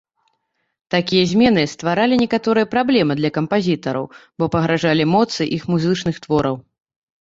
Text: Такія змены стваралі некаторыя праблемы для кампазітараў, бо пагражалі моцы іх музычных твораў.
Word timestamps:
Такія 0.95 1.27
змены 1.31 1.65
стваралі 1.73 2.15
некаторыя 2.23 2.71
праблемы 2.73 3.13
для 3.21 3.29
кампазітараў, 3.39 4.11
бо 4.41 4.53
пагражалі 4.59 5.03
моцы 5.15 5.41
іх 5.61 5.73
музычных 5.73 6.15
твораў. 6.29 6.55